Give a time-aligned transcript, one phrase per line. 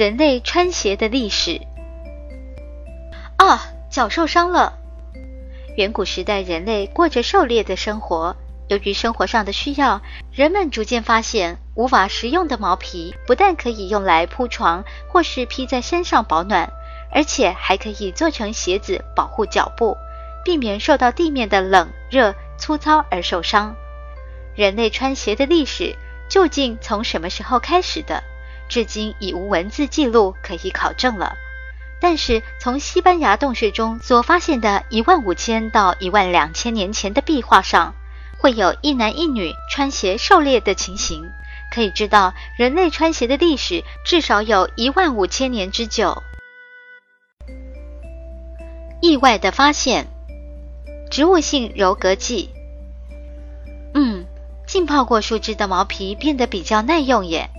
[0.00, 1.60] 人类穿鞋的历史。
[3.36, 4.72] 啊，脚受伤了。
[5.76, 8.34] 远古时代，人类过着狩猎的生活。
[8.68, 10.00] 由于生活上的需要，
[10.32, 16.72] 人们逐渐发现，无法食用的毛皮不但可以用来铺床或是披在身上保暖，
[17.12, 19.98] 而且还可以做成鞋子保护脚部，
[20.42, 23.76] 避免受到地面的冷热粗糙而受伤。
[24.54, 25.94] 人类穿鞋的历史
[26.30, 28.24] 究竟从什么时候开始的？
[28.70, 31.36] 至今已无文字记录可以考证了，
[32.00, 37.94] 但是从西班牙洞穴中所发现的一万五千到一万两千年前的壁画上，
[38.38, 41.24] 会有一男一女穿鞋狩猎的情形，
[41.74, 46.22] 可以知道人类穿鞋的历史至少有一万五千年之久。
[49.02, 50.06] 意外的发现：
[51.10, 52.50] 植物性柔革剂。
[53.94, 54.24] 嗯，
[54.64, 57.50] 浸泡过树枝的毛皮变得比较耐用耶。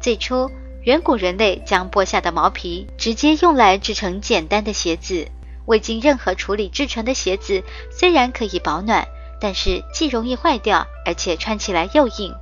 [0.00, 0.50] 最初，
[0.84, 5.28] 远古人类将剥下的毛皮直接用来制成简单的鞋子。
[5.66, 9.06] 未经任何处理制成的鞋子虽然可以保暖，
[9.40, 12.34] 但是既容易坏掉，而且穿起来又硬。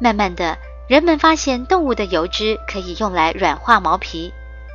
[0.00, 4.32] 慢慢的，人们发现动物的油脂可以用来软化毛皮。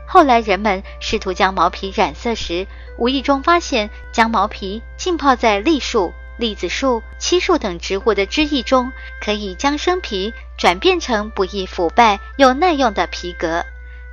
[0.08, 2.67] 后来，人们试图将毛皮染色时，
[2.98, 6.11] 无意中发现将毛皮浸泡在栗树。
[6.38, 13.64] 栗子树、漆树等植物的汁液中，可以将生皮转变成不易腐败又耐用的皮革。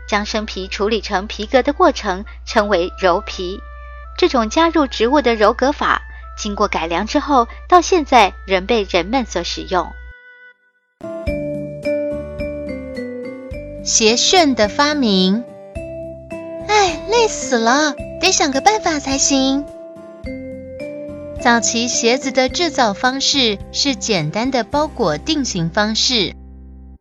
[0.06, 3.60] 将生皮处理成皮革的过程称为鞣皮。
[4.18, 6.02] 这种加入植物的鞣革法，
[6.36, 9.92] 经过改良之后，到现在仍被人们所使用。
[13.84, 15.42] 鞋楦的发明，
[16.68, 19.64] 哎，累死了，得想个办法才行。
[21.42, 26.34] 早期鞋子的制造方式是简单的包裹定型方式。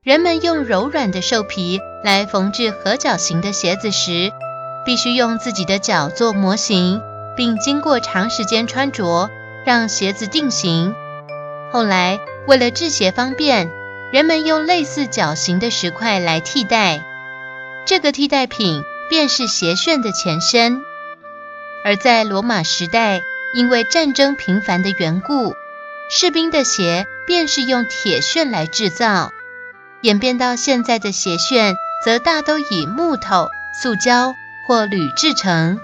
[0.02, 4.32] 人们用柔软的兽皮来缝制合脚型的鞋子时，
[4.86, 7.02] 必须用自己的脚做模型，
[7.36, 9.30] 并经过长时间穿着，
[9.66, 10.96] 让鞋子定型。
[11.74, 12.18] 后来，
[12.48, 13.70] 为了制鞋方便，
[14.14, 17.04] 人们用类似脚型的石块来替代。
[17.86, 20.82] 这个替代品便是鞋楦的前身。
[21.84, 23.22] 而在罗马时代，
[23.54, 25.56] 因为战争频繁的缘故，
[26.10, 29.32] 士兵的鞋便是用铁楦来制造。
[30.02, 33.48] 演变到现在的鞋楦，则大都以木头、
[33.82, 34.36] 塑胶
[34.68, 35.80] 或铝制成。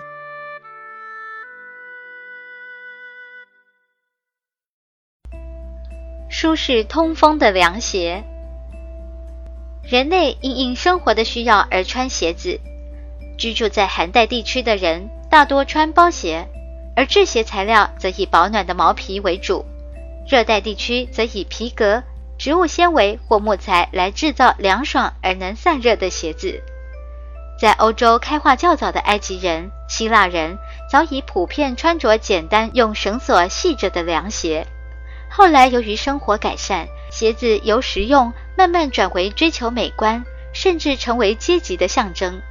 [6.29, 8.23] 舒适通风的凉鞋。
[9.83, 12.59] 人类因应生活的需要而穿鞋子。
[13.37, 16.47] 居住在寒带地区的人大多穿包鞋。
[16.95, 19.65] 而制鞋材料则以保暖的毛皮为主，
[20.27, 22.01] 热带地区则以皮革、
[22.37, 26.61] 植物纤维或木材来制造凉爽而能散热的鞋子。
[27.59, 30.57] 在欧洲开化较早的埃及人、希腊人
[30.89, 34.65] 早已普遍穿着简单用绳索系着的凉鞋。
[35.29, 40.23] 后来由于生活改善，鞋子由实用慢慢转为追求美观，
[40.53, 42.41] 甚至成为阶级的象征。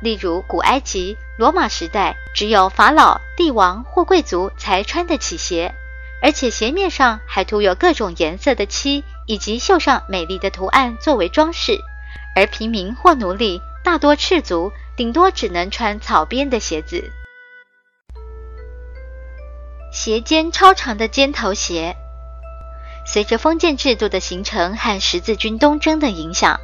[0.00, 1.16] 例如古埃及。
[1.38, 5.74] 罗马时代，只有法老、帝王或贵族才穿得起鞋，
[6.22, 11.78] 而且鞋面上还涂有各种颜色的漆，以及绣上美丽的图案作为装饰。
[12.34, 17.12] 而平民或奴隶大多赤足，顶多只能穿草编的鞋子。
[19.92, 21.96] 鞋尖超长的尖头鞋，
[23.06, 26.58] 随着封建制度的形成和十字军东征的影响，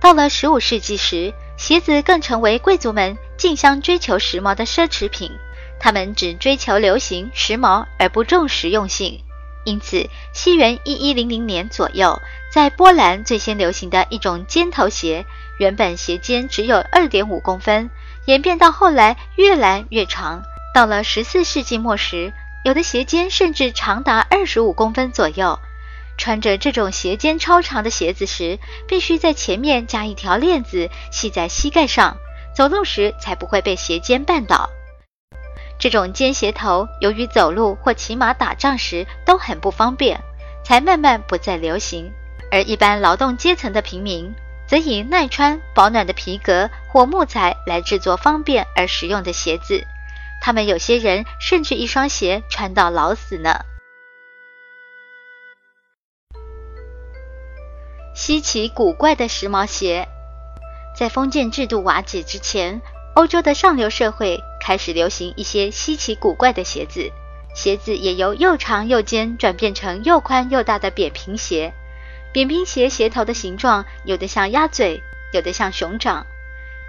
[0.00, 3.16] 到了十五世纪时，鞋子更成为贵族们。
[3.36, 5.32] 竞相追求时髦的奢侈品，
[5.80, 9.20] 他们只追求流行时髦而不重实用性。
[9.64, 12.20] 因此，西元一一零零年左右，
[12.52, 15.26] 在波兰最先流行的一种尖头鞋，
[15.58, 17.90] 原本鞋尖只有二点五公分，
[18.26, 20.42] 演变到后来越来越长。
[20.72, 22.32] 到了十四世纪末时，
[22.64, 25.58] 有的鞋尖甚至长达二十五公分左右。
[26.16, 32.16] 穿着这种鞋尖超长的鞋子时，必须在前面加一条链子系在膝盖上。
[32.54, 34.68] 走路时才不会被鞋尖绊倒。
[35.78, 40.20] 这种尖鞋头由于走路或骑马、打仗时都很不方便，
[40.62, 42.12] 才慢慢不再流行。
[42.50, 44.34] 而一般劳动阶层的平民，
[44.68, 49.82] 则以耐穿、保暖的皮革或木材来制作方便而实用的鞋子。
[50.42, 53.64] 他们有些人甚至一双鞋穿到老死呢。
[58.14, 60.06] 稀奇古怪的时髦鞋，
[60.94, 62.80] 在封建制度瓦解之前，
[63.14, 67.10] 欧洲的上流社会开始流行一些稀奇古怪的鞋子。
[67.54, 71.72] 鞋子也由又长又尖转变成又宽又大的扁平鞋。
[72.32, 76.26] 扁平鞋鞋头的形状有的像鸭嘴，有的像熊掌。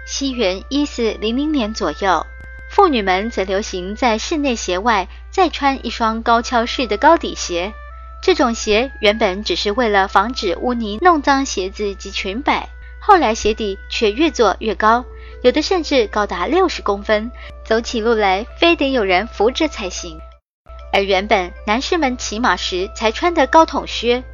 [0.06, 2.26] 西元一四零零年左右，
[2.70, 7.72] 妇女们则流行在室内鞋外再穿一双高跷式的高底鞋。
[8.24, 15.04] 这种鞋原本只是为了防止污泥弄脏鞋子及裙摆，后来鞋底却越做越高，
[15.42, 17.30] 有的甚至高达六十公分，
[17.66, 20.18] 走起路来非得有人扶着才行。
[20.90, 24.24] 而原本男士们骑马时才穿的高筒靴，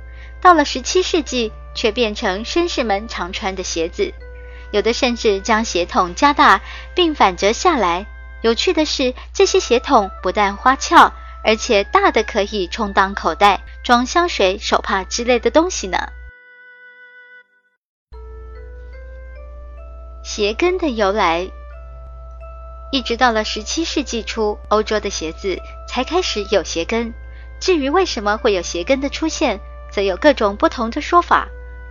[0.40, 4.14] 到了十七世纪却变成绅士们常穿的鞋子，
[4.70, 6.60] 有的甚至将鞋筒加大
[6.94, 8.06] 并反折下来。
[8.42, 11.12] 有趣的是，这些鞋筒不但花俏。
[11.42, 15.98] 而且大的可以充当口袋，装香水、手帕之类的东西呢。
[20.22, 21.50] 鞋跟的由来，
[22.92, 25.58] 一直到了十七世纪初，欧洲的鞋子
[25.88, 27.12] 才开始有鞋跟。
[27.58, 29.60] 至于为什么会有鞋跟的出现，
[29.90, 31.48] 则有各种不同的说法。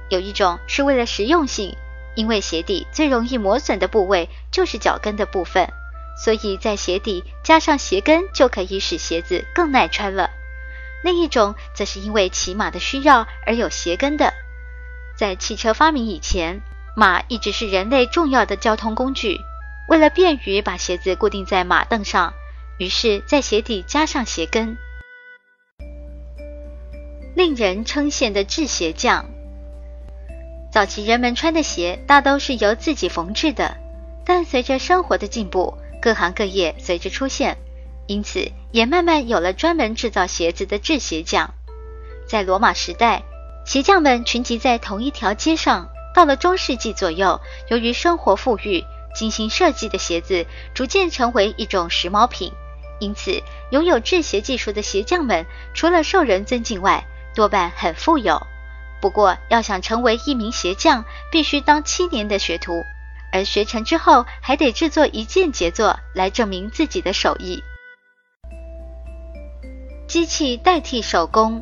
[0.09, 1.75] 有一种是为了实用性，
[2.15, 5.71] 因为鞋底最容易磨损的部位就是脚跟的部分。
[6.23, 10.29] 所以在鞋底加上鞋跟，就可以使鞋子更耐穿了。
[11.01, 14.33] 另一种则是因为骑马的需要而有鞋跟的。
[15.17, 16.61] 在汽车发明以前，
[16.95, 19.39] 马一直是人类重要的交通工具。
[19.87, 22.33] 为了便于把鞋子固定在马凳上，
[22.77, 24.77] 于是，在鞋底加上鞋跟。
[27.35, 29.25] 令人称羡的制鞋匠。
[30.71, 33.77] 早期人们穿的鞋大都是由自己缝制的，
[34.25, 37.57] 但随着生活的进步，各行各业随之出现，
[38.07, 41.53] 因此也慢慢有了专门制造鞋子的制鞋匠。
[42.27, 43.23] 在罗马时代，
[43.65, 45.89] 鞋匠们群集在同一条街上。
[46.15, 48.83] 到了中世纪左右，由于生活富裕，
[49.15, 52.51] 精心设计的鞋子逐渐成为一种时髦品。
[52.99, 57.05] 因此，拥有制鞋技术的鞋匠们，除了受人尊敬外，
[57.35, 58.41] 多半很富有。
[58.99, 62.83] 不过，要想成为一名鞋匠，必须当七年的学徒。
[63.31, 67.61] 而学成之后，还得制作一件杰作来证明自己的手艺。
[70.07, 71.61] 机器代替手工。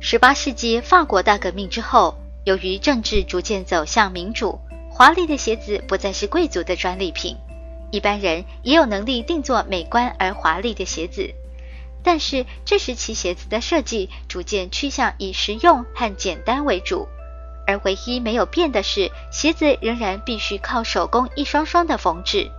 [0.00, 2.14] 十八世纪法国大革命之后，
[2.44, 4.58] 由于政治逐渐走向民主，
[4.90, 7.36] 华丽的鞋子不再是贵族的专利品，
[7.90, 11.32] 一般人也有能力定做美观而华丽的鞋子。
[12.02, 17.06] 但是这时期鞋子的设计逐渐趋向以实用和简单为主。
[17.72, 22.50] 而唯一没有变的是，鞋子仍然必须靠手工一双双的缝制。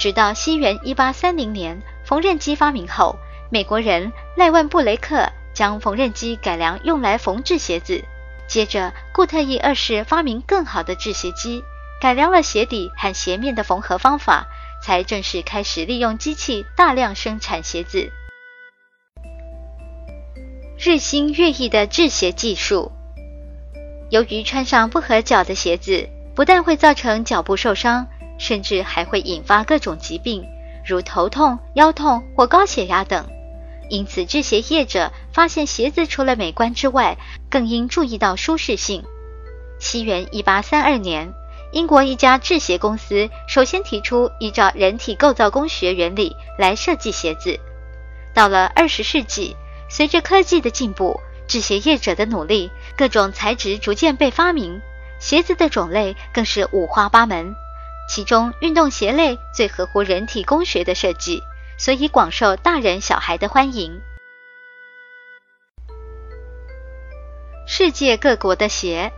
[0.00, 3.16] 直到西元一八三零年，缝纫机发明后，
[3.50, 8.02] 美国人赖万布雷克将缝纫机改良用来缝制鞋子。
[8.48, 11.62] 接着，固特异二世发明更好的制鞋机，
[12.00, 14.46] 改良了鞋底和鞋面的缝合方法，
[14.82, 18.10] 才正式开始利用机器大量生产鞋子。
[20.78, 22.90] 日新月异的制鞋技术。
[24.10, 28.06] 由于穿上不合脚的鞋子，不但会造成脚部受伤，
[28.38, 30.44] 甚至还会引发各种疾病，
[30.86, 33.26] 如头痛、腰痛或高血压等。
[33.90, 37.16] 因此，制鞋业者发现鞋子除了美观之外，
[37.50, 39.02] 更应注意到舒适性。
[39.78, 41.32] 西元一八三二年，
[41.72, 47.58] 英国一家制鞋公司首先提出依照人体构造工学原理来设计鞋子。
[48.34, 49.56] 到了二十世纪，
[49.88, 54.80] 随着科技的进步，制鞋业者的努力，各种材质逐渐被发明，
[55.18, 57.54] 鞋子的种类更是五花八门。
[58.08, 61.42] 其中，运动鞋类最合乎人体工学的设计，
[61.78, 64.00] 所以广受大人小孩的欢迎。
[67.66, 69.12] 世界各国的鞋，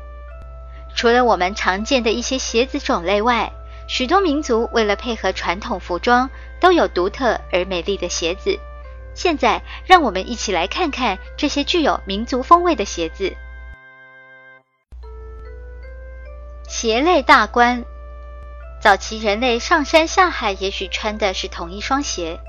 [0.97, 3.53] 除了我们常见的一些鞋子种类外，
[3.89, 8.59] 许多民族为了配合传统服装，都有独特而美丽的鞋子。
[9.15, 13.35] 现在，让我们一起来看看这些具有民族风味的鞋子。
[16.69, 17.85] 鞋类大观。
[18.81, 22.41] 早期人类上山下海，也许穿的是同一双鞋，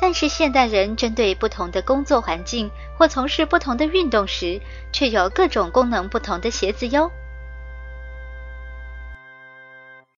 [0.00, 4.60] 但是现代人针对不同的工作环境或从事不同的运动时，
[4.92, 7.10] 却有各种功能不同的鞋子哟。